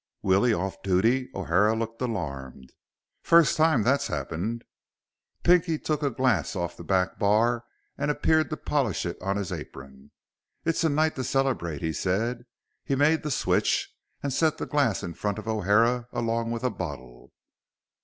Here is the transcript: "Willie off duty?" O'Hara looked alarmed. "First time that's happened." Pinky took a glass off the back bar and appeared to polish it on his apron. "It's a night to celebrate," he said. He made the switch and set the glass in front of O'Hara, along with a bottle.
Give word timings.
"Willie 0.23 0.51
off 0.51 0.81
duty?" 0.81 1.29
O'Hara 1.35 1.75
looked 1.75 2.01
alarmed. 2.01 2.73
"First 3.21 3.55
time 3.55 3.83
that's 3.83 4.07
happened." 4.07 4.63
Pinky 5.43 5.77
took 5.77 6.01
a 6.01 6.09
glass 6.09 6.55
off 6.55 6.75
the 6.75 6.83
back 6.83 7.19
bar 7.19 7.65
and 7.99 8.09
appeared 8.09 8.49
to 8.49 8.57
polish 8.57 9.05
it 9.05 9.21
on 9.21 9.37
his 9.37 9.51
apron. 9.51 10.09
"It's 10.65 10.83
a 10.83 10.89
night 10.89 11.15
to 11.17 11.23
celebrate," 11.23 11.83
he 11.83 11.93
said. 11.93 12.47
He 12.83 12.95
made 12.95 13.21
the 13.21 13.29
switch 13.29 13.93
and 14.23 14.33
set 14.33 14.57
the 14.57 14.65
glass 14.65 15.03
in 15.03 15.13
front 15.13 15.37
of 15.37 15.47
O'Hara, 15.47 16.07
along 16.11 16.49
with 16.49 16.63
a 16.63 16.71
bottle. 16.71 17.31